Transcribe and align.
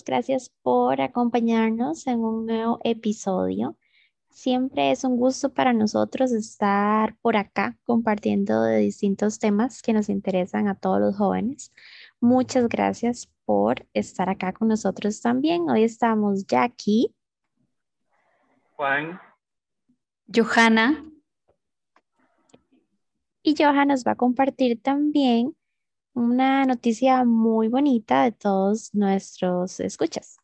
gracias 0.00 0.50
por 0.62 1.00
acompañarnos 1.02 2.06
en 2.06 2.20
un 2.20 2.46
nuevo 2.46 2.80
episodio. 2.84 3.76
Siempre 4.30 4.90
es 4.90 5.04
un 5.04 5.18
gusto 5.18 5.52
para 5.52 5.74
nosotros 5.74 6.32
estar 6.32 7.16
por 7.20 7.36
acá 7.36 7.76
compartiendo 7.84 8.62
de 8.62 8.78
distintos 8.78 9.38
temas 9.38 9.82
que 9.82 9.92
nos 9.92 10.08
interesan 10.08 10.68
a 10.68 10.74
todos 10.74 11.00
los 11.00 11.16
jóvenes. 11.16 11.70
Muchas 12.18 12.66
gracias 12.68 13.28
por 13.44 13.86
estar 13.92 14.30
acá 14.30 14.54
con 14.54 14.68
nosotros 14.68 15.20
también. 15.20 15.68
Hoy 15.68 15.84
estamos 15.84 16.46
Jackie. 16.46 17.14
Juan. 18.76 19.20
Johanna. 20.34 21.04
Y 23.42 23.54
Johanna 23.54 23.84
nos 23.84 24.04
va 24.04 24.12
a 24.12 24.16
compartir 24.16 24.80
también 24.80 25.54
una 26.14 26.64
noticia 26.64 27.24
muy 27.24 27.68
bonita 27.68 28.24
de 28.24 28.32
todos 28.32 28.94
nuestros 28.94 29.80
escuchas. 29.80 30.36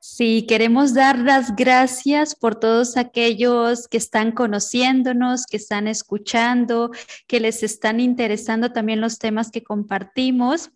Sí, 0.00 0.46
queremos 0.48 0.94
dar 0.94 1.18
las 1.18 1.54
gracias 1.54 2.34
por 2.34 2.58
todos 2.58 2.96
aquellos 2.96 3.86
que 3.88 3.98
están 3.98 4.32
conociéndonos, 4.32 5.44
que 5.44 5.58
están 5.58 5.86
escuchando, 5.86 6.90
que 7.26 7.40
les 7.40 7.62
están 7.62 8.00
interesando 8.00 8.72
también 8.72 9.00
los 9.02 9.18
temas 9.18 9.50
que 9.50 9.62
compartimos. 9.62 10.70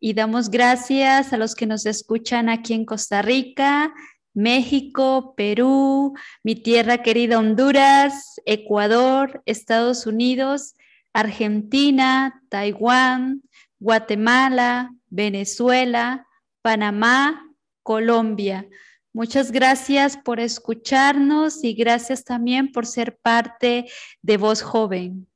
Y 0.00 0.12
damos 0.12 0.50
gracias 0.50 1.32
a 1.32 1.38
los 1.38 1.54
que 1.54 1.66
nos 1.66 1.86
escuchan 1.86 2.48
aquí 2.48 2.74
en 2.74 2.84
Costa 2.84 3.22
Rica, 3.22 3.94
México, 4.34 5.34
Perú, 5.34 6.12
mi 6.42 6.54
tierra 6.54 7.02
querida 7.02 7.38
Honduras, 7.38 8.40
Ecuador, 8.44 9.42
Estados 9.46 10.06
Unidos 10.06 10.74
Argentina, 11.14 12.42
Taiwán, 12.50 13.42
Guatemala, 13.78 14.90
Venezuela, 15.06 16.26
Panamá, 16.60 17.48
Colombia. 17.82 18.66
Muchas 19.12 19.52
gracias 19.52 20.16
por 20.16 20.40
escucharnos 20.40 21.62
y 21.62 21.72
gracias 21.74 22.24
también 22.24 22.72
por 22.72 22.84
ser 22.84 23.16
parte 23.22 23.86
de 24.22 24.36
Voz 24.36 24.60
Joven. 24.60 25.28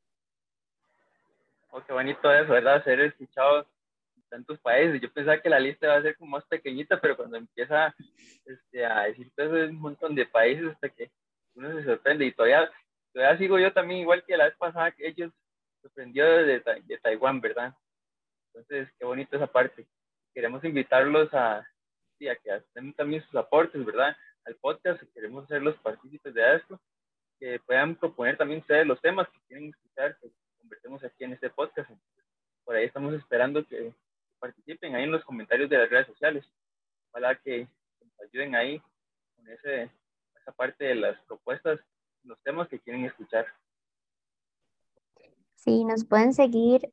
Oh, 1.70 1.80
qué 1.84 1.92
bonito 1.92 2.32
eso, 2.32 2.52
¿verdad? 2.52 2.82
Ser 2.82 2.98
escuchados 2.98 3.68
en 4.16 4.22
tantos 4.30 4.58
países. 4.58 5.00
Yo 5.00 5.12
pensaba 5.12 5.40
que 5.40 5.48
la 5.48 5.60
lista 5.60 5.86
iba 5.86 5.94
a 5.94 6.02
ser 6.02 6.16
como 6.16 6.32
más 6.32 6.44
pequeñita, 6.46 7.00
pero 7.00 7.16
cuando 7.16 7.36
empieza 7.36 7.94
este, 8.44 8.84
a 8.84 9.02
decir 9.02 9.30
todo 9.36 9.46
eso, 9.46 9.58
es 9.58 9.70
un 9.70 9.80
montón 9.80 10.16
de 10.16 10.26
países 10.26 10.72
hasta 10.72 10.88
que 10.88 11.12
uno 11.54 11.72
se 11.72 11.84
sorprende. 11.84 12.26
Y 12.26 12.32
todavía, 12.32 12.68
todavía 13.12 13.38
sigo 13.38 13.60
yo 13.60 13.72
también, 13.72 14.00
igual 14.00 14.24
que 14.26 14.36
la 14.36 14.46
vez 14.46 14.56
pasada, 14.56 14.90
que 14.90 15.06
ellos 15.06 15.30
sorprendió 15.82 16.24
de, 16.24 16.60
de 16.60 16.98
Taiwán, 16.98 17.40
¿verdad? 17.40 17.74
Entonces, 18.52 18.88
qué 18.98 19.04
bonito 19.04 19.36
esa 19.36 19.46
parte. 19.46 19.86
Queremos 20.34 20.64
invitarlos 20.64 21.32
a, 21.34 21.58
a 21.58 22.36
que 22.42 22.50
hacen 22.50 22.92
también 22.94 23.22
sus 23.22 23.34
aportes, 23.36 23.84
¿verdad? 23.84 24.16
Al 24.44 24.56
podcast, 24.56 25.02
queremos 25.14 25.46
ser 25.46 25.62
los 25.62 25.76
partícipes 25.78 26.34
de 26.34 26.56
esto, 26.56 26.80
que 27.38 27.60
puedan 27.60 27.94
proponer 27.94 28.36
también 28.36 28.60
ustedes 28.60 28.86
los 28.86 29.00
temas 29.00 29.28
que 29.28 29.38
quieren 29.46 29.68
escuchar, 29.68 30.18
que 30.18 30.30
convertemos 30.58 31.04
aquí 31.04 31.24
en 31.24 31.34
este 31.34 31.50
podcast. 31.50 31.90
por 32.64 32.74
ahí 32.74 32.84
estamos 32.84 33.14
esperando 33.14 33.64
que 33.66 33.94
participen 34.40 34.94
ahí 34.94 35.04
en 35.04 35.12
los 35.12 35.24
comentarios 35.24 35.70
de 35.70 35.78
las 35.78 35.90
redes 35.90 36.06
sociales. 36.06 36.44
Ojalá 37.10 37.34
que 37.36 37.68
nos 38.00 38.20
ayuden 38.20 38.54
ahí 38.54 38.82
con 39.36 39.48
ese, 39.48 39.90
esa 40.40 40.52
parte 40.52 40.84
de 40.84 40.94
las 40.94 41.20
propuestas, 41.22 41.80
los 42.24 42.40
temas 42.42 42.68
que 42.68 42.80
quieren 42.80 43.04
escuchar. 43.04 43.46
Sí, 45.68 45.84
nos 45.84 46.04
pueden 46.06 46.32
seguir 46.32 46.90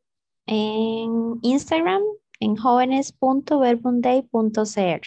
en 0.48 1.40
Instagram 1.42 2.02
en 2.42 2.58
jóvenes.verbunday.cr. 2.58 5.02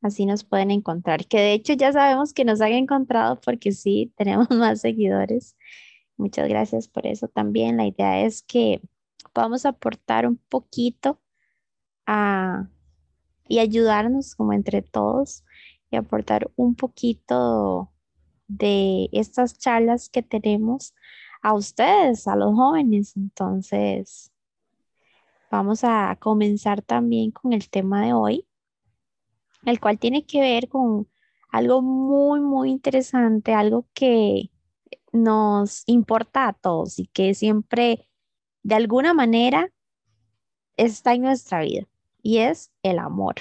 Así 0.00 0.24
nos 0.24 0.44
pueden 0.44 0.70
encontrar, 0.70 1.26
que 1.26 1.38
de 1.38 1.52
hecho 1.52 1.74
ya 1.74 1.92
sabemos 1.92 2.32
que 2.32 2.46
nos 2.46 2.62
han 2.62 2.72
encontrado 2.72 3.38
porque 3.42 3.72
sí, 3.72 4.10
tenemos 4.16 4.50
más 4.50 4.80
seguidores. 4.80 5.54
Muchas 6.16 6.48
gracias 6.48 6.88
por 6.88 7.06
eso 7.06 7.28
también. 7.28 7.76
La 7.76 7.86
idea 7.86 8.24
es 8.24 8.42
que 8.42 8.80
podamos 9.34 9.66
aportar 9.66 10.26
un 10.26 10.38
poquito 10.38 11.20
a, 12.06 12.70
y 13.46 13.58
ayudarnos 13.58 14.34
como 14.34 14.54
entre 14.54 14.80
todos 14.80 15.44
y 15.90 15.96
aportar 15.96 16.50
un 16.56 16.74
poquito 16.74 17.92
de 18.48 19.10
estas 19.12 19.58
charlas 19.58 20.08
que 20.08 20.22
tenemos 20.22 20.94
a 21.44 21.52
ustedes, 21.52 22.26
a 22.26 22.36
los 22.36 22.54
jóvenes. 22.54 23.14
Entonces, 23.16 24.32
vamos 25.50 25.84
a 25.84 26.16
comenzar 26.18 26.80
también 26.80 27.30
con 27.32 27.52
el 27.52 27.68
tema 27.68 28.06
de 28.06 28.14
hoy, 28.14 28.46
el 29.66 29.78
cual 29.78 29.98
tiene 29.98 30.24
que 30.24 30.40
ver 30.40 30.68
con 30.70 31.06
algo 31.50 31.82
muy, 31.82 32.40
muy 32.40 32.70
interesante, 32.70 33.52
algo 33.52 33.86
que 33.92 34.50
nos 35.12 35.82
importa 35.86 36.48
a 36.48 36.54
todos 36.54 36.98
y 36.98 37.08
que 37.08 37.34
siempre, 37.34 38.08
de 38.62 38.74
alguna 38.74 39.12
manera, 39.12 39.70
está 40.78 41.12
en 41.12 41.22
nuestra 41.22 41.60
vida, 41.60 41.86
y 42.22 42.38
es 42.38 42.72
el 42.82 42.98
amor. 42.98 43.34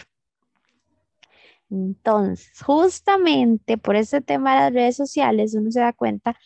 Entonces, 1.69 2.61
justamente 2.61 3.77
por 3.77 3.95
ese 3.95 4.19
tema 4.19 4.55
de 4.55 4.59
las 4.59 4.73
redes 4.73 4.97
sociales, 4.97 5.55
uno 5.55 5.71
se 5.71 5.79
da 5.79 5.93
cuenta 5.93 6.37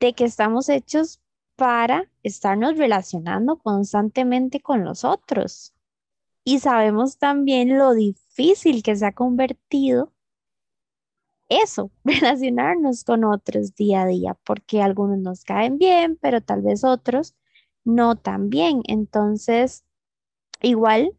de 0.00 0.14
que 0.14 0.24
estamos 0.24 0.68
hechos 0.68 1.20
para 1.56 2.10
estarnos 2.22 2.76
relacionando 2.76 3.58
constantemente 3.58 4.60
con 4.60 4.84
los 4.84 5.04
otros. 5.04 5.74
Y 6.44 6.60
sabemos 6.60 7.18
también 7.18 7.76
lo 7.76 7.94
difícil 7.94 8.82
que 8.82 8.96
se 8.96 9.06
ha 9.06 9.12
convertido 9.12 10.12
eso, 11.48 11.90
relacionarnos 12.04 13.04
con 13.04 13.24
otros 13.24 13.74
día 13.74 14.02
a 14.02 14.06
día, 14.06 14.34
porque 14.44 14.82
algunos 14.82 15.18
nos 15.18 15.44
caen 15.44 15.78
bien, 15.78 16.16
pero 16.20 16.40
tal 16.40 16.62
vez 16.62 16.84
otros 16.84 17.34
no 17.84 18.16
tan 18.16 18.50
bien. 18.50 18.82
Entonces, 18.86 19.84
igual 20.62 21.16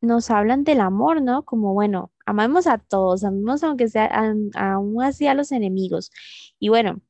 nos 0.00 0.30
hablan 0.30 0.64
del 0.64 0.80
amor, 0.80 1.22
¿no? 1.22 1.44
Como, 1.44 1.74
bueno, 1.74 2.12
amamos 2.26 2.66
a 2.66 2.78
todos, 2.78 3.24
amamos 3.24 3.62
aunque 3.64 3.88
sea 3.88 4.06
aún 4.54 5.02
así 5.02 5.26
a 5.26 5.34
los 5.34 5.52
enemigos. 5.52 6.10
Y 6.58 6.68
bueno, 6.68 7.00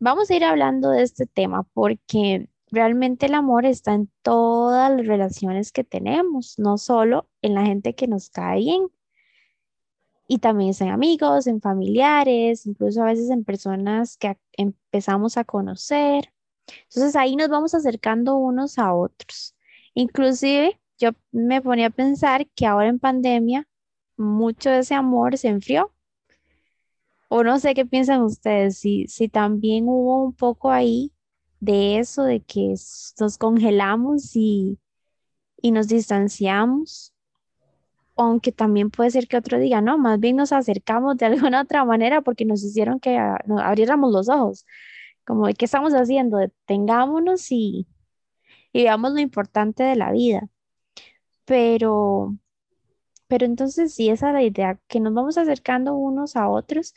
Vamos 0.00 0.30
a 0.30 0.36
ir 0.36 0.44
hablando 0.44 0.90
de 0.90 1.02
este 1.02 1.26
tema 1.26 1.64
porque 1.74 2.48
realmente 2.70 3.26
el 3.26 3.34
amor 3.34 3.66
está 3.66 3.94
en 3.94 4.08
todas 4.22 4.90
las 4.96 5.06
relaciones 5.06 5.72
que 5.72 5.82
tenemos, 5.82 6.58
no 6.58 6.78
solo 6.78 7.28
en 7.42 7.54
la 7.54 7.64
gente 7.66 7.94
que 7.94 8.06
nos 8.06 8.30
cae 8.30 8.58
bien. 8.60 8.88
Y 10.28 10.38
también 10.38 10.74
en 10.78 10.90
amigos, 10.90 11.46
en 11.46 11.60
familiares, 11.60 12.66
incluso 12.66 13.02
a 13.02 13.06
veces 13.06 13.30
en 13.30 13.44
personas 13.44 14.16
que 14.16 14.38
empezamos 14.52 15.36
a 15.36 15.44
conocer. 15.44 16.32
Entonces 16.84 17.16
ahí 17.16 17.34
nos 17.34 17.48
vamos 17.48 17.74
acercando 17.74 18.36
unos 18.36 18.78
a 18.78 18.94
otros. 18.94 19.56
Inclusive 19.94 20.78
yo 20.98 21.10
me 21.32 21.60
ponía 21.62 21.86
a 21.86 21.90
pensar 21.90 22.46
que 22.54 22.66
ahora 22.66 22.88
en 22.88 22.98
pandemia 23.00 23.66
mucho 24.16 24.70
de 24.70 24.80
ese 24.80 24.94
amor 24.94 25.38
se 25.38 25.48
enfrió 25.48 25.92
o 27.28 27.44
no 27.44 27.58
sé 27.58 27.74
qué 27.74 27.86
piensan 27.86 28.22
ustedes, 28.22 28.78
si, 28.78 29.06
si 29.08 29.28
también 29.28 29.84
hubo 29.88 30.24
un 30.24 30.32
poco 30.34 30.70
ahí 30.70 31.12
de 31.60 31.98
eso, 31.98 32.24
de 32.24 32.40
que 32.42 32.74
nos 33.20 33.38
congelamos 33.38 34.36
y, 34.36 34.78
y 35.62 35.72
nos 35.72 35.88
distanciamos, 35.88 37.14
aunque 38.16 38.52
también 38.52 38.90
puede 38.90 39.10
ser 39.10 39.28
que 39.28 39.36
otro 39.36 39.58
diga, 39.58 39.80
no, 39.80 39.96
más 39.98 40.18
bien 40.20 40.36
nos 40.36 40.52
acercamos 40.52 41.16
de 41.16 41.26
alguna 41.26 41.62
otra 41.62 41.84
manera 41.84 42.20
porque 42.22 42.44
nos 42.44 42.62
hicieron 42.64 43.00
que 43.00 43.16
abriéramos 43.18 44.12
los 44.12 44.28
ojos, 44.28 44.66
como 45.24 45.46
qué 45.56 45.64
estamos 45.66 45.92
haciendo, 45.94 46.38
detengámonos 46.38 47.50
y, 47.52 47.86
y 48.72 48.84
veamos 48.84 49.12
lo 49.12 49.20
importante 49.20 49.82
de 49.84 49.96
la 49.96 50.12
vida. 50.12 50.48
Pero 51.44 52.36
pero 53.28 53.46
entonces 53.46 53.94
sí, 53.94 54.10
esa 54.10 54.28
es 54.28 54.34
la 54.34 54.42
idea, 54.42 54.80
que 54.88 55.00
nos 55.00 55.14
vamos 55.14 55.38
acercando 55.38 55.94
unos 55.94 56.36
a 56.36 56.48
otros 56.48 56.94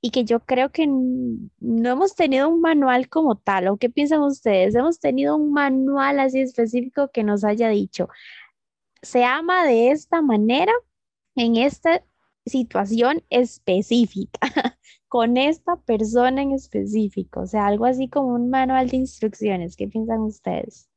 y 0.00 0.10
que 0.10 0.24
yo 0.24 0.40
creo 0.40 0.70
que 0.72 0.86
no 0.86 1.90
hemos 1.90 2.14
tenido 2.14 2.48
un 2.48 2.60
manual 2.60 3.08
como 3.08 3.36
tal. 3.36 3.68
¿O 3.68 3.76
qué 3.78 3.90
piensan 3.90 4.22
ustedes? 4.22 4.74
Hemos 4.74 5.00
tenido 5.00 5.36
un 5.36 5.52
manual 5.52 6.20
así 6.20 6.40
específico 6.40 7.10
que 7.12 7.24
nos 7.24 7.44
haya 7.44 7.68
dicho, 7.68 8.08
se 9.02 9.24
ama 9.24 9.64
de 9.66 9.90
esta 9.90 10.22
manera 10.22 10.72
en 11.36 11.56
esta 11.56 12.04
situación 12.46 13.24
específica, 13.30 14.40
con 15.08 15.36
esta 15.36 15.76
persona 15.76 16.42
en 16.42 16.52
específico. 16.52 17.40
O 17.42 17.46
sea, 17.46 17.66
algo 17.66 17.86
así 17.86 18.08
como 18.08 18.34
un 18.34 18.50
manual 18.50 18.88
de 18.88 18.98
instrucciones. 18.98 19.76
¿Qué 19.76 19.88
piensan 19.88 20.20
ustedes? 20.20 20.91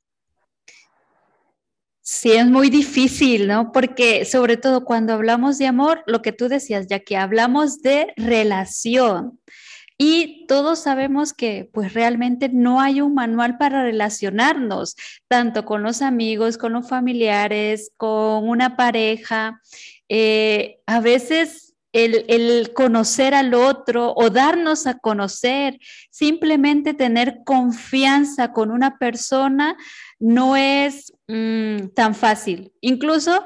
Sí, 2.07 2.33
es 2.33 2.45
muy 2.45 2.69
difícil, 2.69 3.47
¿no? 3.47 3.71
Porque 3.71 4.25
sobre 4.25 4.57
todo 4.57 4.85
cuando 4.85 5.13
hablamos 5.13 5.57
de 5.57 5.65
amor, 5.65 6.03
lo 6.05 6.21
que 6.21 6.31
tú 6.31 6.47
decías, 6.49 6.85
ya 6.85 6.99
que 6.99 7.17
hablamos 7.17 7.81
de 7.81 8.13
relación. 8.15 9.39
Y 9.97 10.45
todos 10.47 10.83
sabemos 10.83 11.33
que 11.33 11.67
pues 11.73 11.95
realmente 11.95 12.47
no 12.49 12.79
hay 12.79 13.01
un 13.01 13.15
manual 13.15 13.57
para 13.57 13.81
relacionarnos, 13.81 14.95
tanto 15.27 15.65
con 15.65 15.81
los 15.81 16.03
amigos, 16.03 16.59
con 16.59 16.73
los 16.73 16.87
familiares, 16.87 17.91
con 17.97 18.47
una 18.47 18.77
pareja. 18.77 19.59
Eh, 20.07 20.77
a 20.85 20.99
veces 20.99 21.73
el, 21.91 22.71
conocer 22.73 23.33
al 23.33 23.53
otro 23.53 24.13
o 24.15 24.29
darnos 24.29 24.85
a 24.85 24.99
conocer, 24.99 25.79
simplemente 26.11 26.93
tener 26.93 27.39
confianza 27.45 28.51
con 28.51 28.69
una 28.69 28.99
persona 28.99 29.77
no 30.19 30.55
es 30.57 31.14
mm, 31.27 31.89
tan 31.95 32.15
fácil. 32.15 32.73
Incluso 32.81 33.45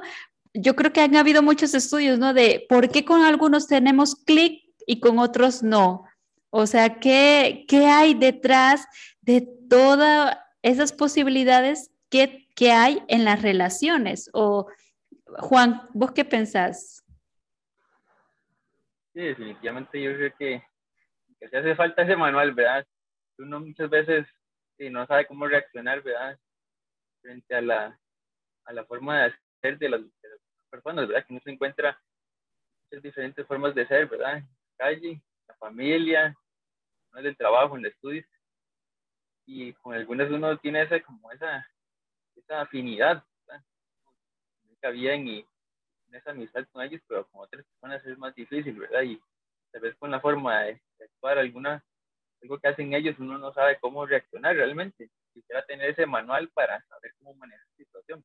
yo 0.54 0.76
creo 0.76 0.92
que 0.92 1.02
han 1.02 1.16
habido 1.16 1.42
muchos 1.42 1.74
estudios, 1.74 2.20
¿no? 2.20 2.34
De 2.34 2.66
por 2.68 2.90
qué 2.90 3.06
con 3.06 3.22
algunos 3.22 3.68
tenemos 3.68 4.16
clic 4.16 4.64
y 4.86 5.00
con 5.00 5.20
otros 5.20 5.64
no. 5.64 6.06
O 6.50 6.66
sea, 6.66 7.00
¿qué, 7.00 7.66
qué 7.68 7.86
hay 7.86 8.16
detrás 8.16 8.88
de 9.22 9.48
todas 9.70 10.38
esas 10.64 10.92
posibilidades 10.94 11.92
que, 12.10 12.48
que 12.56 12.72
hay 12.72 13.04
en 13.08 13.24
las 13.24 13.42
relaciones? 13.42 14.30
O, 14.34 14.68
Juan, 15.38 15.88
¿vos 15.94 16.12
qué 16.12 16.26
pensás? 16.26 17.06
Sí, 19.14 19.22
definitivamente 19.22 20.02
yo 20.02 20.14
creo 20.14 20.34
que, 20.38 20.64
que 21.40 21.50
se 21.50 21.58
hace 21.58 21.76
falta 21.76 22.02
ese 22.02 22.16
manual, 22.16 22.54
¿verdad? 22.54 22.86
Uno 23.38 23.60
muchas 23.60 23.90
veces 23.90 24.26
no 24.80 25.06
sabe 25.06 25.28
cómo 25.28 25.46
reaccionar, 25.46 26.02
¿verdad? 26.02 26.38
Frente 27.22 27.56
a 27.56 27.62
la, 27.62 28.00
a 28.66 28.74
la 28.74 28.86
forma 28.86 29.20
de 29.24 29.34
hacer 29.58 29.78
de 29.78 29.90
las, 29.90 30.02
personas, 30.70 31.08
¿verdad? 31.08 31.26
Que 31.26 31.34
uno 31.34 31.42
se 31.44 31.52
encuentra 31.52 32.00
muchas 32.86 33.04
diferentes 33.04 33.46
formas 33.48 33.74
de 33.74 33.88
ser, 33.88 34.08
¿verdad? 34.08 34.38
En 34.38 34.44
la 34.44 34.78
calle, 34.78 35.22
la 35.48 35.56
familia, 35.56 36.36
en 37.16 37.26
el 37.26 37.38
trabajo, 37.38 37.76
en 37.76 37.86
el 37.86 37.92
estudio. 37.92 38.24
Y 39.46 39.74
con 39.74 39.96
algunas 39.96 40.30
uno 40.30 40.58
tiene 40.60 40.84
esa, 40.84 41.00
como 41.02 41.32
esa, 41.32 41.68
esa 42.36 42.62
afinidad, 42.62 43.24
¿verdad? 43.48 43.64
Nunca 44.64 44.90
bien 44.92 45.28
y 45.28 45.46
esa 46.12 46.32
amistad 46.32 46.66
con 46.72 46.84
ellos, 46.84 47.02
pero 47.08 47.28
con 47.28 47.42
otras 47.42 47.66
personas 47.66 48.06
es 48.06 48.18
más 48.18 48.34
difícil, 48.36 48.80
¿verdad? 48.80 49.02
Y 49.02 49.22
tal 49.72 49.82
vez 49.82 49.96
con 49.98 50.12
la 50.12 50.20
forma 50.20 50.62
de, 50.62 50.82
actuar 51.00 51.38
alguna, 51.38 51.84
algo 52.42 52.60
que 52.60 52.68
hacen 52.68 52.94
ellos, 52.94 53.18
uno 53.20 53.38
no 53.38 53.54
sabe 53.54 53.80
cómo 53.80 54.06
reaccionar 54.06 54.56
realmente. 54.56 55.10
Quisiera 55.34 55.66
tener 55.66 55.90
ese 55.90 56.06
manual 56.06 56.50
para 56.50 56.82
saber 56.86 57.14
cómo 57.20 57.34
manejar 57.36 57.66
la 57.68 57.86
situación. 57.86 58.24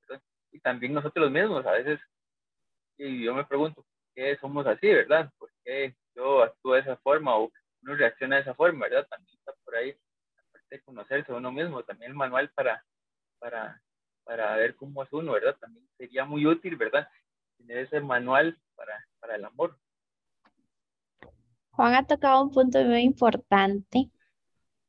Y 0.52 0.60
también 0.60 0.92
nosotros 0.92 1.30
mismos, 1.30 1.66
a 1.66 1.72
veces, 1.72 2.00
y 2.96 3.24
yo 3.24 3.34
me 3.34 3.44
pregunto, 3.44 3.82
¿por 3.82 4.14
qué 4.14 4.36
somos 4.40 4.66
así, 4.66 4.88
verdad? 4.88 5.30
¿Por 5.38 5.50
qué 5.64 5.94
yo 6.14 6.42
actúo 6.42 6.74
de 6.74 6.80
esa 6.80 6.96
forma 6.98 7.36
o 7.36 7.50
uno 7.82 7.94
reacciona 7.94 8.36
de 8.36 8.42
esa 8.42 8.54
forma, 8.54 8.86
verdad? 8.86 9.06
También 9.08 9.36
está 9.36 9.52
por 9.64 9.76
ahí, 9.76 9.94
aparte 10.48 10.76
de 10.76 10.82
conocerse 10.82 11.32
a 11.32 11.36
uno 11.36 11.52
mismo, 11.52 11.82
también 11.82 12.12
el 12.12 12.16
manual 12.16 12.50
para, 12.54 12.84
para, 13.38 13.82
para 14.24 14.56
ver 14.56 14.76
cómo 14.76 15.02
es 15.02 15.12
uno, 15.12 15.32
¿verdad? 15.32 15.56
También 15.60 15.86
sería 15.98 16.24
muy 16.24 16.46
útil, 16.46 16.76
¿verdad? 16.76 17.08
tener 17.56 17.78
ese 17.78 18.00
manual 18.00 18.58
para, 18.74 19.06
para 19.20 19.36
el 19.36 19.44
amor. 19.44 19.78
Juan 21.70 21.94
ha 21.94 22.06
tocado 22.06 22.42
un 22.42 22.50
punto 22.50 22.82
muy 22.84 23.02
importante 23.02 24.10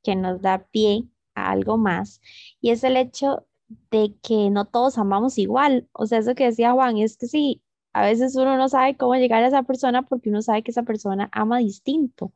que 0.04 0.16
nos 0.16 0.42
da 0.42 0.60
pie 0.68 1.06
algo 1.50 1.78
más 1.78 2.22
y 2.62 2.72
es 2.72 2.84
el 2.84 2.98
hecho 2.98 3.46
de 3.92 4.16
que 4.22 4.50
no 4.50 4.66
todos 4.66 4.98
amamos 4.98 5.38
igual. 5.38 5.88
O 5.94 6.06
sea, 6.06 6.20
eso 6.20 6.36
que 6.36 6.46
decía 6.46 6.74
Juan, 6.74 6.98
es 6.98 7.18
que 7.18 7.28
sí, 7.28 7.64
a 7.94 8.04
veces 8.04 8.36
uno 8.36 8.58
no 8.58 8.70
sabe 8.70 8.98
cómo 8.98 9.16
llegar 9.16 9.44
a 9.44 9.48
esa 9.48 9.64
persona 9.64 10.04
porque 10.04 10.30
uno 10.30 10.42
sabe 10.42 10.64
que 10.64 10.72
esa 10.72 10.84
persona 10.84 11.30
ama 11.32 11.60
distinto 11.60 12.34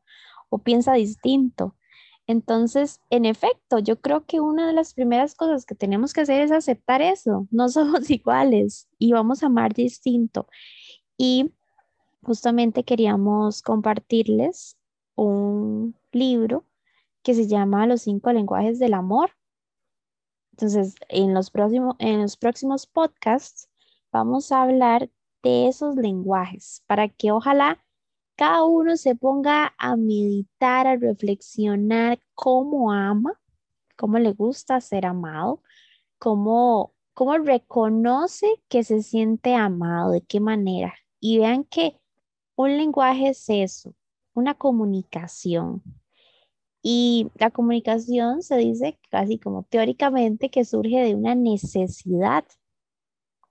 o 0.48 0.58
piensa 0.58 0.94
distinto. 0.94 1.76
Entonces, 2.26 3.00
en 3.10 3.24
efecto, 3.24 3.78
yo 3.78 4.00
creo 4.00 4.24
que 4.24 4.40
una 4.40 4.66
de 4.66 4.72
las 4.72 4.94
primeras 4.94 5.34
cosas 5.34 5.66
que 5.66 5.74
tenemos 5.74 6.12
que 6.12 6.20
hacer 6.22 6.42
es 6.42 6.52
aceptar 6.52 7.02
eso. 7.02 7.48
No 7.50 7.68
somos 7.70 8.08
iguales 8.10 8.88
y 8.98 9.12
vamos 9.12 9.42
a 9.42 9.46
amar 9.46 9.74
distinto. 9.74 10.46
Y 11.16 11.52
justamente 12.22 12.84
queríamos 12.84 13.62
compartirles 13.62 14.76
un 15.14 15.94
libro 16.12 16.64
que 17.22 17.34
se 17.34 17.46
llama 17.46 17.86
Los 17.86 18.02
cinco 18.02 18.32
lenguajes 18.32 18.78
del 18.78 18.94
amor. 18.94 19.30
Entonces, 20.52 20.94
en 21.08 21.34
los, 21.34 21.50
próximos, 21.50 21.96
en 21.98 22.22
los 22.22 22.36
próximos 22.36 22.86
podcasts 22.86 23.68
vamos 24.12 24.52
a 24.52 24.62
hablar 24.62 25.10
de 25.42 25.68
esos 25.68 25.96
lenguajes 25.96 26.82
para 26.86 27.08
que 27.08 27.32
ojalá 27.32 27.82
cada 28.36 28.64
uno 28.64 28.96
se 28.96 29.14
ponga 29.14 29.74
a 29.78 29.96
meditar, 29.96 30.86
a 30.86 30.96
reflexionar 30.96 32.18
cómo 32.34 32.92
ama, 32.92 33.38
cómo 33.96 34.18
le 34.18 34.32
gusta 34.32 34.80
ser 34.80 35.04
amado, 35.04 35.62
cómo, 36.18 36.94
cómo 37.12 37.36
reconoce 37.36 38.46
que 38.68 38.82
se 38.82 39.02
siente 39.02 39.54
amado, 39.54 40.12
de 40.12 40.22
qué 40.22 40.40
manera. 40.40 40.94
Y 41.20 41.38
vean 41.38 41.64
que 41.64 42.00
un 42.56 42.78
lenguaje 42.78 43.28
es 43.28 43.44
eso, 43.48 43.94
una 44.32 44.54
comunicación. 44.54 45.82
Y 46.82 47.28
la 47.34 47.50
comunicación 47.50 48.42
se 48.42 48.56
dice 48.56 48.98
casi 49.10 49.38
como 49.38 49.64
teóricamente 49.64 50.50
que 50.50 50.64
surge 50.64 51.00
de 51.02 51.14
una 51.14 51.34
necesidad 51.34 52.44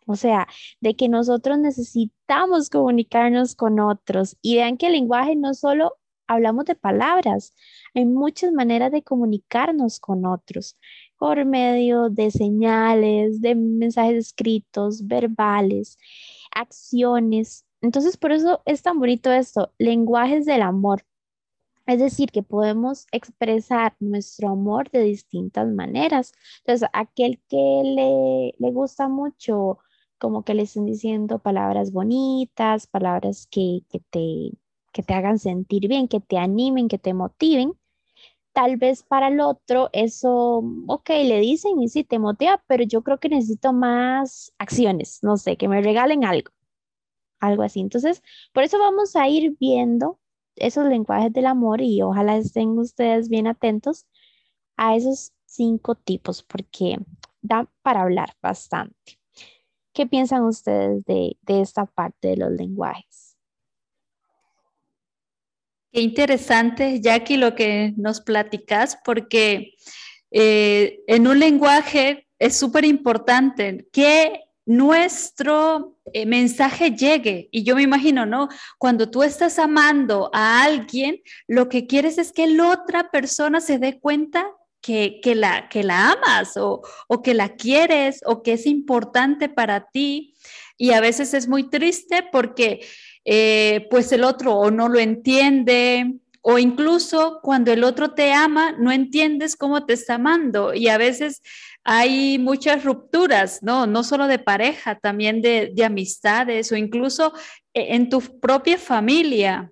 o 0.09 0.15
sea, 0.15 0.47
de 0.81 0.95
que 0.95 1.07
nosotros 1.07 1.59
necesitamos 1.59 2.71
comunicarnos 2.71 3.53
con 3.55 3.79
otros. 3.79 4.37
Y 4.41 4.55
vean 4.55 4.75
que 4.77 4.87
el 4.87 4.93
lenguaje 4.93 5.35
no 5.35 5.53
solo 5.53 5.97
hablamos 6.25 6.65
de 6.65 6.73
palabras, 6.73 7.53
hay 7.93 8.05
muchas 8.05 8.51
maneras 8.51 8.91
de 8.91 9.03
comunicarnos 9.03 9.99
con 9.99 10.25
otros, 10.25 10.77
por 11.19 11.45
medio 11.45 12.09
de 12.09 12.31
señales, 12.31 13.41
de 13.41 13.53
mensajes 13.53 14.15
escritos, 14.15 15.05
verbales, 15.05 15.97
acciones. 16.55 17.65
Entonces, 17.81 18.17
por 18.17 18.31
eso 18.31 18.63
es 18.65 18.81
tan 18.81 18.97
bonito 18.99 19.31
esto, 19.31 19.73
lenguajes 19.77 20.45
del 20.45 20.63
amor. 20.63 21.03
Es 21.89 21.97
decir, 21.99 22.29
que 22.31 22.43
podemos 22.43 23.07
expresar 23.11 23.95
nuestro 23.99 24.49
amor 24.49 24.91
de 24.91 25.01
distintas 25.01 25.67
maneras. 25.67 26.33
Entonces, 26.59 26.87
aquel 26.93 27.41
que 27.49 27.81
le, 27.83 28.53
le 28.59 28.71
gusta 28.71 29.07
mucho 29.09 29.79
como 30.19 30.43
que 30.43 30.53
le 30.53 30.63
estén 30.63 30.85
diciendo 30.85 31.39
palabras 31.39 31.91
bonitas, 31.91 32.85
palabras 32.85 33.47
que, 33.49 33.81
te, 34.11 34.51
que 34.93 35.01
te 35.01 35.13
hagan 35.15 35.39
sentir 35.39 35.87
bien, 35.87 36.07
que 36.07 36.19
te 36.19 36.37
animen, 36.37 36.89
que 36.89 36.99
te 36.99 37.15
motiven. 37.15 37.73
Tal 38.53 38.77
vez 38.77 39.01
para 39.01 39.29
el 39.29 39.39
otro 39.39 39.89
eso, 39.91 40.63
ok, 40.87 41.09
le 41.09 41.39
dicen 41.39 41.81
y 41.81 41.89
sí, 41.89 42.03
te 42.03 42.19
motiva, 42.19 42.63
pero 42.67 42.83
yo 42.83 43.01
creo 43.03 43.19
que 43.19 43.29
necesito 43.29 43.73
más 43.73 44.53
acciones, 44.59 45.23
no 45.23 45.37
sé, 45.37 45.57
que 45.57 45.67
me 45.67 45.81
regalen 45.81 46.23
algo, 46.23 46.51
algo 47.39 47.63
así. 47.63 47.79
Entonces, 47.79 48.21
por 48.53 48.63
eso 48.63 48.77
vamos 48.77 49.15
a 49.15 49.27
ir 49.27 49.55
viendo 49.59 50.19
esos 50.59 50.85
lenguajes 50.87 51.33
del 51.33 51.45
amor 51.45 51.81
y 51.81 52.01
ojalá 52.01 52.37
estén 52.37 52.77
ustedes 52.77 53.29
bien 53.29 53.47
atentos 53.47 54.05
a 54.77 54.95
esos 54.95 55.33
cinco 55.45 55.95
tipos 55.95 56.43
porque 56.43 56.97
da 57.41 57.69
para 57.81 58.01
hablar 58.01 58.33
bastante. 58.41 59.19
¿Qué 59.93 60.05
piensan 60.05 60.43
ustedes 60.43 61.03
de, 61.05 61.37
esta 61.47 61.85
parte 61.85 62.29
de 62.29 62.37
los 62.37 62.51
lenguajes? 62.51 63.37
Qué 65.91 66.01
interesante, 66.01 67.01
Jackie, 67.01 67.37
lo 67.37 67.55
que 67.55 67.93
nos 67.97 68.21
platicas, 68.21 68.97
porque 69.03 69.73
eh, 70.29 71.01
en 71.07 71.27
un 71.27 71.39
lenguaje 71.39 72.27
es 72.37 72.55
súper 72.55 72.85
importante 72.85 73.87
que 73.91 74.48
nuestro 74.69 75.97
eh, 76.13 76.27
mensaje 76.27 76.91
llegue. 76.91 77.49
Y 77.51 77.63
yo 77.63 77.75
me 77.75 77.81
imagino, 77.81 78.27
¿no? 78.27 78.49
Cuando 78.77 79.09
tú 79.09 79.23
estás 79.23 79.57
amando 79.57 80.29
a 80.31 80.61
alguien, 80.63 81.23
lo 81.47 81.69
que 81.69 81.87
quieres 81.87 82.19
es 82.19 82.31
que 82.31 82.45
la 82.45 82.69
otra 82.69 83.09
persona 83.09 83.61
se 83.61 83.79
dé 83.79 83.99
cuenta 83.99 84.45
que, 84.79 85.19
la, 85.35 85.69
que 85.69 85.83
la 85.83 86.11
amas 86.11 86.55
o, 86.55 86.83
que 87.23 87.33
la 87.33 87.55
quieres 87.55 88.21
o 88.27 88.43
que 88.43 88.53
es 88.53 88.67
importante 88.67 89.49
para 89.49 89.89
ti. 89.89 90.35
Y 90.77 90.91
a 90.91 91.01
veces 91.01 91.33
es 91.33 91.47
muy 91.47 91.67
triste 91.67 92.23
porque 92.31 92.85
eh, 93.25 93.87
pues 93.89 94.11
el 94.11 94.23
otro 94.23 94.53
o 94.53 94.69
no 94.69 94.87
lo 94.87 94.99
entiende 94.99 96.13
o 96.41 96.59
incluso 96.59 97.39
cuando 97.41 97.73
el 97.73 97.83
otro 97.83 98.11
te 98.11 98.33
ama, 98.33 98.73
no 98.73 98.91
entiendes 98.91 99.55
cómo 99.55 99.87
te 99.87 99.93
está 99.93 100.15
amando. 100.15 100.75
Y 100.75 100.89
a 100.89 100.99
veces 100.99 101.41
hay 101.91 102.37
muchas 102.37 102.83
rupturas, 102.83 103.63
¿no? 103.63 103.87
No 103.87 104.03
solo 104.03 104.27
de 104.27 104.37
pareja, 104.37 104.99
también 104.99 105.41
de, 105.41 105.71
de 105.73 105.85
amistades 105.85 106.71
o 106.71 106.75
incluso 106.75 107.33
e, 107.73 107.95
en 107.95 108.09
tu 108.09 108.21
propia 108.39 108.77
familia 108.77 109.71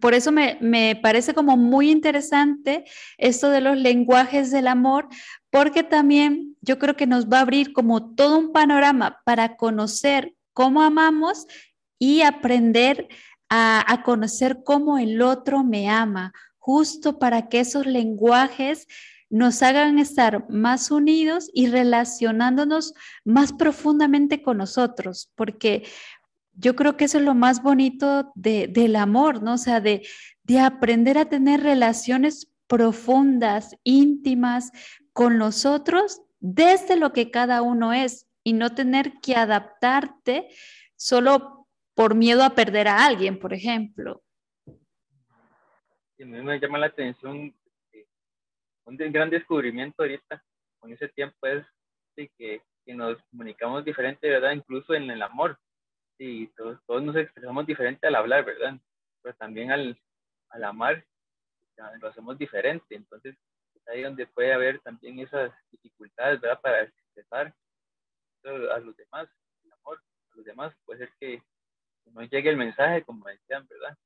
por 0.00 0.12
eso 0.12 0.32
me, 0.32 0.98
parece 1.00 1.34
como 1.34 1.56
muy 1.56 1.88
interesante 1.90 2.84
esto 3.16 3.50
de 3.50 3.60
los 3.60 3.76
lenguajes 3.76 4.50
del 4.50 4.66
amor, 4.66 5.08
porque 5.50 5.84
también 5.84 6.56
yo 6.60 6.80
creo 6.80 6.96
que 6.96 7.06
nos 7.06 7.28
va 7.28 7.38
a 7.38 7.42
abrir 7.42 7.72
como 7.72 8.14
todo 8.14 8.38
un 8.38 8.52
panorama 8.52 9.20
para 9.24 9.56
conocer 9.56 10.34
cómo 10.52 10.82
amamos 10.82 11.46
y 11.96 12.22
aprender 12.22 13.08
a, 13.48 13.84
a 13.92 14.02
conocer 14.02 14.62
cómo 14.64 14.98
el 14.98 15.22
otro 15.22 15.62
me 15.62 15.88
ama. 15.88 16.32
justo 16.58 17.18
para 17.18 17.48
que 17.48 17.60
esos 17.60 17.86
lenguajes 17.86 18.86
nos 19.30 19.62
hagan 19.62 19.98
estar 19.98 20.48
más 20.50 20.90
unidos 20.90 21.50
y 21.52 21.68
relacionándonos 21.68 22.94
más 23.24 23.52
profundamente 23.52 24.42
con 24.42 24.58
nosotros, 24.58 25.30
porque 25.34 25.84
yo 26.52 26.76
creo 26.76 26.96
que 26.96 27.06
eso 27.06 27.18
es 27.18 27.24
lo 27.24 27.34
más 27.34 27.62
bonito 27.62 28.32
del 28.34 28.96
amor, 28.96 29.42
¿no? 29.42 29.54
O 29.54 29.58
sea, 29.58 29.80
de, 29.80 30.06
de 30.44 30.60
aprender 30.60 31.18
a 31.18 31.24
tener 31.24 31.62
relaciones 31.62 32.52
profundas, 32.66 33.76
íntimas 33.82 34.70
con 35.12 35.38
nosotros 35.38 36.22
desde 36.40 36.96
lo 36.96 37.12
que 37.12 37.30
cada 37.30 37.62
uno 37.62 37.92
es 37.92 38.26
y 38.42 38.52
no 38.52 38.74
tener 38.74 39.14
que 39.20 39.34
adaptarte 39.34 40.48
solo 40.96 41.66
por 41.94 42.14
miedo 42.14 42.44
a 42.44 42.50
perder 42.50 42.88
a 42.88 43.04
alguien, 43.04 43.38
por 43.38 43.54
ejemplo. 43.54 44.22
a 44.66 46.24
mí 46.24 46.42
me 46.42 46.60
llama 46.60 46.78
la 46.78 46.86
atención 46.86 47.54
un 48.86 48.96
gran 48.96 49.30
descubrimiento 49.30 50.02
ahorita 50.02 50.42
con 50.78 50.92
ese 50.92 51.08
tiempo 51.08 51.46
es 51.46 51.66
que, 52.16 52.62
que, 52.84 52.94
nos 52.94 53.20
comunicamos 53.30 53.84
diferente, 53.84 54.28
¿verdad? 54.28 54.52
Incluso 54.52 54.94
en 54.94 55.10
el 55.10 55.22
amor. 55.22 55.58
Sí, 56.18 56.52
todos, 56.56 56.78
todos 56.86 57.02
nos 57.02 57.16
expresamos 57.16 57.66
diferente 57.66 58.06
al 58.06 58.14
hablar, 58.14 58.44
¿verdad? 58.44 58.78
Pero 59.22 59.34
también 59.36 59.72
al, 59.72 59.98
al 60.50 60.64
amar 60.64 61.04
lo 62.00 62.08
hacemos 62.08 62.38
diferente. 62.38 62.94
Entonces, 62.94 63.36
es 63.74 63.88
ahí 63.88 64.02
donde 64.02 64.26
puede 64.26 64.52
haber 64.52 64.80
también 64.80 65.18
esas 65.18 65.52
dificultades, 65.70 66.40
¿verdad? 66.40 66.60
Para 66.60 66.82
expresar 66.82 67.54
a 68.44 68.78
los 68.78 68.96
demás, 68.96 69.28
el 69.64 69.72
amor 69.72 69.98
a 70.32 70.36
los 70.36 70.44
demás. 70.44 70.74
Puede 70.84 71.00
ser 71.00 71.12
que 71.18 71.42
no 72.12 72.22
llegue 72.22 72.50
el 72.50 72.56
mensaje, 72.56 73.02
como 73.04 73.26
decían, 73.26 73.66
¿verdad? 73.68 73.96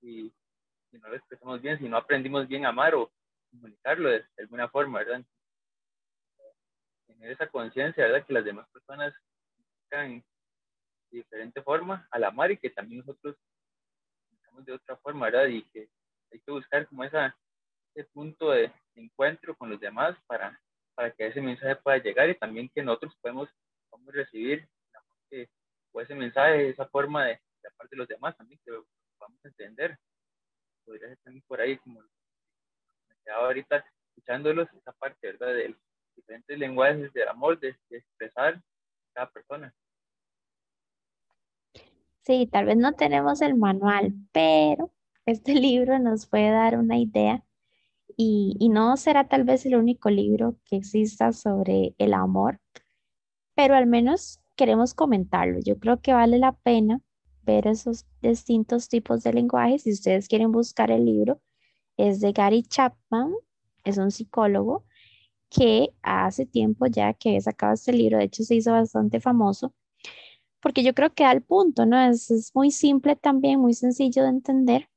Y 0.00 0.32
si 0.90 0.98
no 0.98 1.08
lo 1.08 1.16
expresamos 1.16 1.60
bien, 1.60 1.78
si 1.78 1.88
no 1.88 1.96
aprendimos 1.96 2.48
bien 2.48 2.64
a 2.64 2.70
amar 2.70 2.94
o 2.94 3.10
comunicarlo 3.50 4.10
de, 4.10 4.24
alguna 4.38 4.68
forma, 4.68 5.00
¿verdad? 5.00 5.24
Tener 7.06 7.32
esa 7.32 7.48
conciencia, 7.48 8.04
¿verdad? 8.04 8.26
Que 8.26 8.32
las 8.32 8.44
demás 8.44 8.68
personas 8.70 9.14
de 9.90 10.22
diferente 11.10 11.60
forma 11.62 12.06
al 12.12 12.24
amar 12.24 12.52
y 12.52 12.56
que 12.56 12.70
también 12.70 13.00
nosotros 13.00 13.36
de 14.64 14.72
otra 14.72 14.96
forma, 14.98 15.26
¿verdad? 15.26 15.46
Y 15.46 15.62
que 15.70 15.88
hay 16.32 16.40
que 16.40 16.52
buscar 16.52 16.86
como 16.86 17.04
esa, 17.04 17.36
ese 17.94 18.08
punto 18.10 18.50
de 18.50 18.72
encuentro 18.94 19.56
con 19.56 19.70
los 19.70 19.80
demás 19.80 20.16
para, 20.26 20.60
para 20.94 21.10
que 21.12 21.26
ese 21.26 21.40
mensaje 21.40 21.76
pueda 21.76 21.98
llegar 21.98 22.28
y 22.28 22.38
también 22.38 22.68
que 22.68 22.82
nosotros 22.82 23.16
podemos, 23.20 23.48
podemos 23.88 24.14
recibir 24.14 24.68
o 25.92 26.00
ese 26.00 26.14
mensaje, 26.14 26.68
esa 26.68 26.86
forma 26.86 27.26
de, 27.26 27.32
de 27.32 27.70
parte 27.76 27.96
de 27.96 27.96
los 27.96 28.08
demás 28.08 28.36
también 28.36 28.60
que 28.64 28.72
podamos 29.18 29.44
entender. 29.44 29.98
Podría 30.84 31.08
ser 31.08 31.18
también 31.18 31.44
por 31.46 31.60
ahí 31.60 31.76
como 31.78 32.02
ahorita 33.34 33.84
escuchándolos, 34.08 34.68
esa 34.74 34.92
parte, 34.92 35.32
¿verdad? 35.32 35.48
De 35.48 35.74
diferentes 36.16 36.58
lenguajes 36.58 37.12
del 37.12 37.28
amor, 37.28 37.58
de, 37.58 37.76
de 37.88 37.98
expresar 37.98 38.60
cada 39.12 39.30
persona. 39.30 39.74
Sí, 42.22 42.48
tal 42.50 42.66
vez 42.66 42.76
no 42.76 42.92
tenemos 42.92 43.40
el 43.42 43.54
manual, 43.54 44.12
pero 44.32 44.92
este 45.26 45.54
libro 45.54 45.98
nos 45.98 46.26
puede 46.26 46.50
dar 46.50 46.78
una 46.78 46.98
idea 46.98 47.44
y, 48.22 48.68
no 48.68 48.96
será 48.98 49.28
tal 49.28 49.44
vez 49.44 49.64
el 49.64 49.76
único 49.76 50.10
libro 50.10 50.56
que 50.66 50.76
exista 50.76 51.32
sobre 51.32 51.94
el 51.96 52.12
amor, 52.12 52.60
pero 53.54 53.74
al 53.74 53.86
menos 53.86 54.40
queremos 54.56 54.92
comentarlo. 54.92 55.58
Yo 55.64 55.78
creo 55.78 56.00
que 56.02 56.12
vale 56.12 56.38
la 56.38 56.52
pena 56.52 57.00
ver 57.42 57.66
esos 57.66 58.06
distintos 58.20 58.90
tipos 58.90 59.22
de 59.22 59.32
lenguajes. 59.32 59.84
Si 59.84 59.92
ustedes 59.92 60.28
quieren 60.28 60.52
buscar 60.52 60.90
el 60.90 61.06
libro, 61.06 61.40
es 62.08 62.20
de 62.20 62.32
Gary 62.32 62.62
Chapman, 62.62 63.34
es 63.84 63.98
un 63.98 64.10
psicólogo 64.10 64.84
que 65.50 65.90
hace 66.02 66.46
tiempo 66.46 66.86
ya 66.86 67.14
que 67.14 67.30
había 67.30 67.40
sacado 67.40 67.74
este 67.74 67.92
libro, 67.92 68.18
de 68.18 68.24
hecho 68.24 68.44
se 68.44 68.54
hizo 68.56 68.72
bastante 68.72 69.20
famoso, 69.20 69.74
porque 70.60 70.82
yo 70.82 70.94
creo 70.94 71.14
que 71.14 71.24
da 71.24 71.32
el 71.32 71.42
punto, 71.42 71.86
¿no? 71.86 72.00
Es, 72.00 72.30
es 72.30 72.54
muy 72.54 72.70
simple 72.70 73.16
también, 73.16 73.60
muy 73.60 73.74
sencillo 73.74 74.22
de 74.24 74.30
entender 74.30 74.88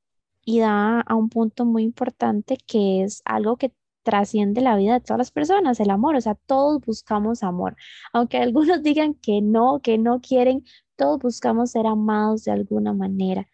y 0.46 0.60
da 0.60 1.02
a 1.02 1.16
un 1.16 1.30
punto 1.30 1.66
muy 1.66 1.84
importante 1.84 2.58
que 2.68 3.04
es 3.04 3.22
algo 3.26 3.58
que 3.58 3.74
trasciende 4.04 4.62
la 4.62 4.76
vida 4.76 4.94
de 4.94 5.00
todas 5.02 5.18
las 5.18 5.32
personas, 5.32 5.80
el 5.80 5.90
amor, 5.90 6.16
o 6.16 6.22
sea, 6.22 6.36
todos 6.36 6.82
buscamos 6.86 7.44
amor, 7.44 7.76
aunque 8.14 8.38
algunos 8.38 8.84
digan 8.84 9.16
que 9.16 9.42
no, 9.42 9.80
que 9.82 9.98
no 9.98 10.22
quieren, 10.22 10.66
todos 10.96 11.20
buscamos 11.20 11.72
ser 11.72 11.88
amados 11.88 12.44
de 12.44 12.52
alguna 12.52 12.94
manera. 12.94 13.48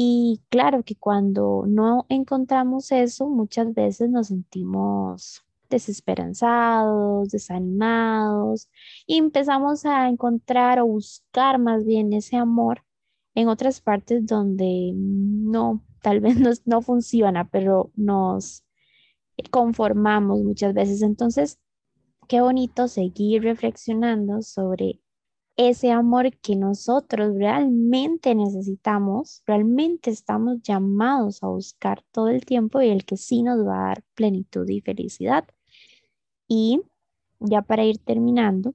Y 0.00 0.40
claro 0.48 0.84
que 0.84 0.94
cuando 0.94 1.64
no 1.66 2.06
encontramos 2.08 2.92
eso, 2.92 3.28
muchas 3.28 3.74
veces 3.74 4.08
nos 4.08 4.28
sentimos 4.28 5.44
desesperanzados, 5.68 7.30
desanimados 7.30 8.68
y 9.08 9.18
empezamos 9.18 9.84
a 9.86 10.08
encontrar 10.08 10.78
o 10.78 10.86
buscar 10.86 11.58
más 11.58 11.84
bien 11.84 12.12
ese 12.12 12.36
amor 12.36 12.84
en 13.34 13.48
otras 13.48 13.80
partes 13.80 14.24
donde 14.24 14.92
no, 14.94 15.82
tal 16.00 16.20
vez 16.20 16.36
no 16.64 16.80
funciona, 16.80 17.48
pero 17.50 17.90
nos 17.96 18.64
conformamos 19.50 20.44
muchas 20.44 20.74
veces. 20.74 21.02
Entonces, 21.02 21.58
qué 22.28 22.40
bonito 22.40 22.86
seguir 22.86 23.42
reflexionando 23.42 24.42
sobre 24.42 25.00
ese 25.58 25.90
amor 25.90 26.30
que 26.38 26.54
nosotros 26.54 27.34
realmente 27.36 28.32
necesitamos, 28.36 29.42
realmente 29.44 30.08
estamos 30.10 30.62
llamados 30.62 31.42
a 31.42 31.48
buscar 31.48 32.04
todo 32.12 32.28
el 32.28 32.46
tiempo 32.46 32.80
y 32.80 32.90
el 32.90 33.04
que 33.04 33.16
sí 33.16 33.42
nos 33.42 33.66
va 33.66 33.74
a 33.80 33.88
dar 33.88 34.04
plenitud 34.14 34.68
y 34.68 34.80
felicidad. 34.80 35.48
Y 36.46 36.80
ya 37.40 37.62
para 37.62 37.84
ir 37.84 37.98
terminando, 37.98 38.74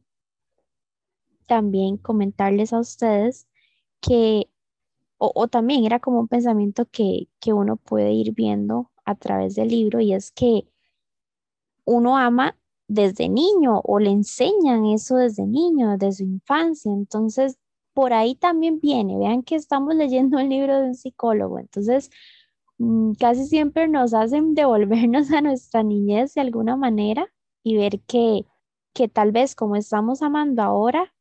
también 1.46 1.96
comentarles 1.96 2.74
a 2.74 2.80
ustedes 2.80 3.48
que, 4.02 4.50
o, 5.18 5.48
también 5.48 5.86
era 5.86 6.00
como 6.00 6.20
un 6.20 6.28
pensamiento 6.28 6.86
que, 6.92 7.30
que 7.40 7.54
uno 7.54 7.78
puede 7.78 8.12
ir 8.12 8.34
viendo 8.34 8.92
a 9.06 9.16
través 9.16 9.56
del 9.56 9.70
libro 9.70 10.02
y 10.02 10.14
es 10.14 10.32
que 10.32 10.68
uno 11.86 12.18
ama 12.18 12.58
desde 12.88 13.30
niño 13.30 13.82
o 13.84 14.00
le 14.00 14.12
enseñan 14.12 14.86
eso 14.86 15.16
desde 15.18 15.46
niño, 15.46 15.98
desde 15.98 16.18
su 16.18 16.24
infancia. 16.24 16.92
Entonces, 16.92 17.58
por 17.94 18.14
ahí 18.14 18.36
también 18.36 18.80
viene. 18.80 19.18
Vean 19.18 19.44
que 19.44 19.56
estamos 19.56 19.96
leyendo 19.96 20.40
el 20.40 20.50
libro 20.50 20.80
de 20.80 20.88
un 20.88 20.96
psicólogo. 20.96 21.60
Entonces, 21.60 22.10
mm, 22.78 23.14
casi 23.14 23.46
siempre 23.48 23.88
nos 23.88 24.14
hacen 24.14 24.56
devolvernos 24.56 25.32
a 25.32 25.42
nuestra 25.42 25.84
niñez 25.84 26.34
de 26.36 26.42
alguna 26.42 26.76
manera 26.76 27.28
y 27.64 27.78
ver 27.78 28.02
que, 28.02 28.46
que 28.94 29.08
tal 29.08 29.32
vez 29.32 29.56
como 29.56 29.76
estamos 29.76 30.22
amando 30.22 30.62
ahora, 30.64 31.14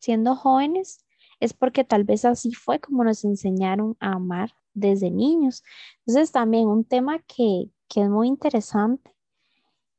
siendo 0.00 0.36
jóvenes, 0.36 1.04
es 1.40 1.54
porque 1.54 1.84
tal 1.84 2.04
vez 2.04 2.24
así 2.24 2.52
fue 2.52 2.80
como 2.80 3.04
nos 3.04 3.24
enseñaron 3.24 3.96
a 4.00 4.12
amar 4.14 4.52
desde 4.74 5.10
niños. 5.10 5.62
Entonces 6.06 6.32
también 6.32 6.68
un 6.68 6.84
tema 6.84 7.20
que, 7.20 7.70
que 7.88 8.02
es 8.02 8.10
muy 8.10 8.28
interesante 8.28 9.13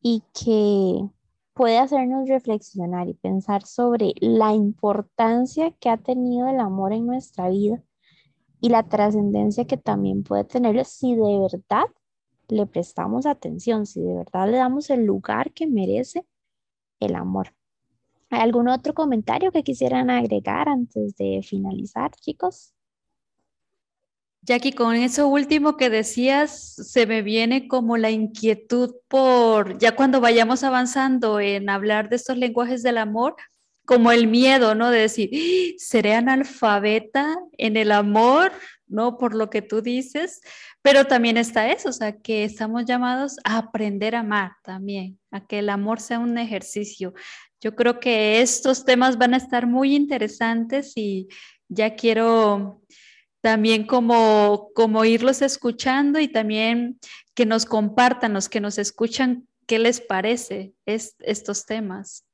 y 0.08 0.22
que 0.34 1.10
puede 1.56 1.80
hacernos 1.80 2.30
reflexionar 2.30 3.08
y 3.10 3.16
pensar 3.16 3.66
sobre 3.66 4.14
la 4.22 4.54
importancia 4.54 5.72
que 5.80 5.90
ha 5.90 5.98
tenido 5.98 6.48
el 6.48 6.60
amor 6.60 6.94
en 6.94 7.08
nuestra 7.08 7.50
vida 7.50 7.82
y 8.62 8.70
la 8.70 8.84
trascendencia 8.84 9.66
que 9.66 9.78
también 9.78 10.22
puede 10.22 10.44
tener 10.44 10.86
si 10.86 11.16
de 11.16 11.40
verdad 11.40 11.86
le 12.50 12.68
prestamos 12.68 13.26
atención, 13.26 13.88
si 13.88 14.00
de 14.00 14.14
verdad 14.14 14.48
le 14.48 14.58
damos 14.58 14.92
el 14.92 15.06
lugar 15.06 15.54
que 15.54 15.66
merece 15.66 16.24
el 17.00 17.16
amor. 17.16 17.56
¿Hay 18.30 18.42
algún 18.42 18.68
otro 18.68 18.94
comentario 18.94 19.52
que 19.52 19.64
quisieran 19.64 20.12
agregar 20.12 20.70
antes 20.70 21.16
de 21.16 21.42
finalizar, 21.44 22.12
chicos? 22.12 22.75
Jackie, 24.46 24.74
con 24.74 24.96
eso 24.96 25.28
último 25.28 25.76
que 25.76 25.90
decías, 25.90 26.76
se 26.76 27.08
me 27.08 27.24
viene 27.24 27.68
como 27.68 27.98
la 27.98 28.12
inquietud 28.12 28.94
por, 29.08 29.80
ya 29.80 29.96
cuando 29.96 30.22
vayamos 30.22 30.64
avanzando 30.64 31.40
en 31.40 31.68
hablar 31.68 32.10
de 32.10 32.18
estos 32.18 32.38
lenguajes 32.38 32.84
del 32.84 33.00
amor, 33.00 33.36
como 33.86 34.12
el 34.12 34.28
miedo, 34.28 34.76
¿no? 34.76 34.92
De 34.92 35.00
decir, 35.00 35.32
¡Ah! 35.34 35.74
¿seré 35.80 36.14
analfabeta 36.14 37.36
en 37.58 37.76
el 37.76 37.92
amor? 37.92 38.52
¿No? 38.88 39.18
Por 39.18 39.34
lo 39.34 39.50
que 39.50 39.64
tú 39.64 39.82
dices, 39.82 40.42
pero 40.84 41.06
también 41.06 41.38
está 41.38 41.72
eso, 41.72 41.90
o 41.90 41.94
sea, 41.94 42.16
que 42.16 42.44
estamos 42.44 42.86
llamados 42.86 43.38
a 43.46 43.58
aprender 43.58 44.16
a 44.16 44.20
amar 44.20 44.52
también, 44.64 45.18
a 45.32 45.44
que 45.44 45.58
el 45.58 45.70
amor 45.70 46.00
sea 46.00 46.20
un 46.20 46.38
ejercicio. 46.38 47.16
Yo 47.60 47.76
creo 47.76 48.00
que 48.00 48.42
estos 48.42 48.86
temas 48.86 49.18
van 49.18 49.34
a 49.34 49.38
estar 49.38 49.66
muy 49.66 49.96
interesantes 49.96 50.94
y 50.96 51.30
ya 51.68 51.96
quiero 51.96 52.84
también 53.46 53.86
como, 53.86 54.72
como 54.74 55.06
irlos 55.06 55.44
escuchando 55.44 56.20
y 56.20 56.28
también 56.28 56.98
que 57.36 57.46
nos 57.46 57.68
compartan, 57.68 58.34
los 58.34 58.50
que 58.50 58.60
nos 58.60 58.80
escuchan, 58.80 59.48
qué 59.68 59.78
les 59.78 60.02
parece 60.02 60.74
estos 60.88 61.64
temas. 61.68 62.28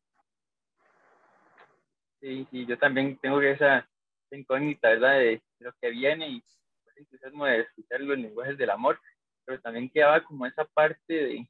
Sí, 2.22 2.48
sí, 2.50 2.65
yo 2.65 2.80
también 2.80 3.18
tengo 3.18 3.41
esa 3.41 3.86
incógnita, 4.32 4.88
¿verdad? 4.88 5.20
De 5.20 5.44
lo 5.60 5.74
que 5.82 5.89
viene 5.89 6.30
y 6.30 6.36
el 6.36 7.00
entusiasmo 7.00 7.46
de 7.46 7.60
escuchar 7.60 8.00
los 8.00 8.18
lenguajes 8.18 8.58
del 8.58 8.70
amor. 8.70 8.98
pero 9.44 9.60
también 9.60 9.89
quedaba 9.89 10.24
como 10.24 10.46
esa 10.46 10.63
parte 10.63 11.13
de, 11.13 11.50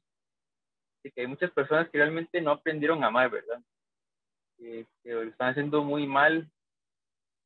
que 1.04 1.20
hay 1.20 1.28
muchas 1.28 1.52
personas 1.52 1.88
que 1.88 1.98
realmente 1.98 2.40
no 2.40 2.50
aprendieron 2.50 3.04
a 3.04 3.06
amar, 3.06 3.30
¿verdad? 3.30 3.62
Que, 4.58 4.88
lo 5.04 5.22
están 5.22 5.50
haciendo 5.50 5.84
muy 5.84 6.04
mal 6.08 6.50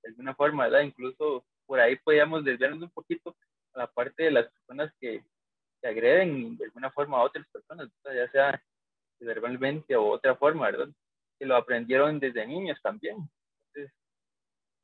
de 0.03 0.09
alguna 0.09 0.35
forma, 0.35 0.65
¿verdad? 0.65 0.81
Incluso 0.81 1.45
por 1.67 1.81
ahí 1.81 1.97
podíamos 1.97 2.45
desviarnos 2.45 2.83
un 2.83 2.91
poquito 2.91 3.37
a 3.75 3.81
la 3.81 3.87
parte 3.87 4.25
de 4.25 4.31
las 4.31 4.51
personas 4.51 4.93
que, 5.01 5.23
que 5.81 5.89
agreden 5.89 6.57
de 6.57 6.65
alguna 6.65 6.91
forma 6.91 7.19
a 7.19 7.25
otras 7.25 7.47
personas, 7.49 7.89
ya 8.05 8.31
sea 8.31 8.63
verbalmente 9.21 9.97
o 9.97 10.09
otra 10.09 10.37
forma, 10.37 10.67
¿verdad? 10.67 10.89
Que 11.39 11.47
lo 11.47 11.57
aprendieron 11.57 12.19
desde 12.19 12.47
niños 12.47 12.79
también. 12.83 13.17
Entonces, 13.75 13.95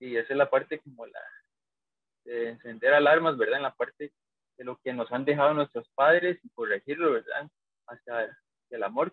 y 0.00 0.16
esa 0.16 0.32
es 0.32 0.36
la 0.36 0.50
parte 0.50 0.80
como 0.80 1.06
la 1.06 1.20
de 2.24 2.50
encender 2.50 2.94
alarmas, 2.94 3.36
¿verdad? 3.36 3.56
En 3.56 3.62
la 3.62 3.74
parte 3.74 4.12
de 4.56 4.64
lo 4.64 4.78
que 4.78 4.92
nos 4.92 5.10
han 5.12 5.24
dejado 5.24 5.54
nuestros 5.54 5.88
padres 5.94 6.38
y 6.42 6.50
corregirlo, 6.50 7.12
¿verdad? 7.12 7.48
Hacia 7.88 8.38
el 8.70 8.82
amor, 8.82 9.12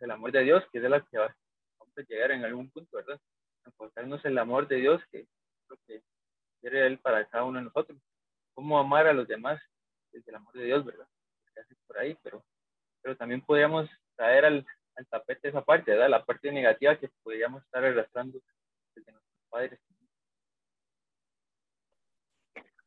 el 0.00 0.10
amor 0.10 0.32
de 0.32 0.42
Dios, 0.42 0.64
que 0.70 0.78
es 0.78 0.82
de 0.82 0.88
la 0.88 1.00
que 1.00 1.18
vamos 1.18 1.98
a 1.98 2.02
llegar 2.02 2.30
en 2.30 2.44
algún 2.44 2.70
punto, 2.70 2.96
¿verdad? 2.96 3.20
Encontrarnos 3.64 4.24
el 4.24 4.38
amor 4.38 4.68
de 4.68 4.76
Dios, 4.76 5.02
que 5.10 5.20
es 5.20 5.28
lo 5.68 5.76
que 5.86 6.02
para 7.02 7.26
cada 7.26 7.44
uno 7.44 7.58
de 7.58 7.64
nosotros. 7.66 7.98
Cómo 8.54 8.78
amar 8.78 9.06
a 9.06 9.12
los 9.12 9.26
demás 9.26 9.60
desde 10.12 10.30
el 10.30 10.36
amor 10.36 10.54
de 10.54 10.64
Dios, 10.64 10.84
¿verdad? 10.84 11.06
Por 11.86 11.98
ahí, 11.98 12.16
pero, 12.22 12.44
pero 13.02 13.16
también 13.16 13.40
podríamos 13.42 13.88
traer 14.16 14.44
al, 14.44 14.66
al 14.96 15.06
tapete 15.06 15.48
esa 15.48 15.62
parte, 15.62 15.90
¿verdad? 15.90 16.08
La 16.08 16.24
parte 16.24 16.50
negativa 16.50 16.96
que 16.96 17.10
podríamos 17.22 17.62
estar 17.64 17.84
arrastrando 17.84 18.38
desde 18.94 19.12
nuestros 19.12 19.48
padres. 19.50 19.80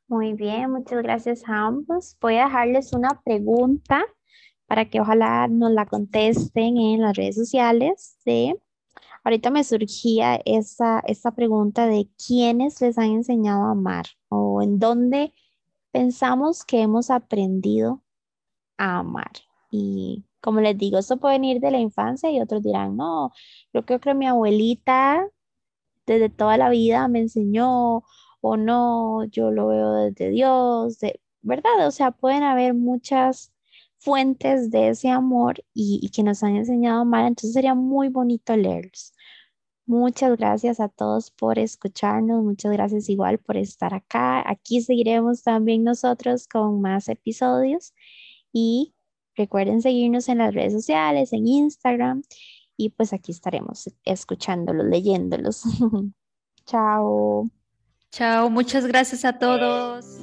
Muy 0.08 0.34
bien, 0.34 0.72
muchas 0.72 1.02
gracias 1.04 1.48
a 1.48 1.66
ambos. 1.66 2.18
Voy 2.22 2.38
a 2.38 2.46
dejarles 2.46 2.94
una 2.94 3.22
pregunta 3.24 4.06
para 4.66 4.90
que 4.90 5.02
ojalá 5.02 5.48
nos 5.48 5.72
la 5.72 5.86
contesten 5.86 6.78
en 6.78 7.02
las 7.02 7.16
redes 7.16 7.36
sociales. 7.36 8.18
Ahorita 9.28 9.50
me 9.50 9.66
surgía 9.66 10.40
esa, 10.46 11.02
esa 11.02 11.32
pregunta 11.32 11.86
de 11.86 12.08
quiénes 12.26 12.80
les 12.80 12.98
han 12.98 13.12
enseñado 13.12 13.66
a 13.66 13.72
amar 13.72 14.06
o 14.30 14.62
en 14.62 14.80
dónde 14.80 15.34
pensamos 15.92 16.64
que 16.64 16.80
hemos 16.80 17.10
aprendido 17.10 18.02
a 18.78 19.00
amar. 19.00 19.34
Y 19.70 20.24
como 20.40 20.62
les 20.62 20.78
digo, 20.78 20.98
esto 20.98 21.18
puede 21.18 21.36
venir 21.36 21.60
de 21.60 21.72
la 21.72 21.80
infancia 21.80 22.32
y 22.32 22.40
otros 22.40 22.64
dirán, 22.64 22.96
no, 22.96 23.34
yo 23.74 23.86
creo 23.86 24.00
que 24.00 24.14
mi 24.14 24.28
abuelita 24.28 25.28
desde 26.06 26.30
toda 26.30 26.58
la 26.58 26.70
vida 26.70 27.10
me 27.10 27.20
enseñó 27.20 28.04
o 28.40 28.56
no, 28.56 29.26
yo 29.26 29.52
lo 29.52 29.68
veo 29.68 29.92
desde 29.94 30.30
Dios, 30.30 31.00
de, 31.00 31.20
¿verdad? 31.42 31.86
O 31.86 31.92
sea, 31.92 32.12
pueden 32.12 32.44
haber 32.44 32.74
muchas 32.74 33.52
fuentes 34.00 34.72
de 34.72 34.90
ese 34.90 35.10
amor 35.10 35.64
y, 35.74 36.10
que 36.12 36.24
nos 36.24 36.44
han 36.44 36.56
enseñado 36.56 37.06
mal, 37.06 37.28
entonces 37.28 37.54
sería 37.54 37.76
muy 37.76 38.10
bonito 38.10 38.56
leerlos. 38.56 39.14
Muchas 39.88 40.38
gracias 40.38 40.82
a 40.82 40.90
todos 40.90 41.32
por 41.32 41.58
escucharnos, 41.58 42.44
muchas 42.44 42.74
gracias 42.74 43.08
igual 43.08 43.38
por 43.38 43.56
estar 43.56 43.94
acá. 43.94 44.44
Aquí 44.46 44.82
seguiremos 44.82 45.44
también 45.44 45.86
nosotros 45.86 46.46
con 46.46 46.82
más 46.82 47.08
episodios 47.08 47.94
y 48.52 48.94
recuerden 49.38 49.82
seguirnos 49.82 50.28
en 50.28 50.40
las 50.40 50.54
redes 50.54 50.74
sociales, 50.74 51.32
en 51.32 51.48
Instagram 51.48 52.22
y 52.76 52.90
pues 52.90 53.14
aquí 53.14 53.32
estaremos 53.32 53.90
escuchándolos, 54.04 54.88
leyéndolos. 54.88 55.64
Chao. 56.66 57.50
Chao, 58.12 58.50
muchas 58.50 58.86
gracias 58.88 59.24
a 59.24 59.40
todos. 59.40 60.17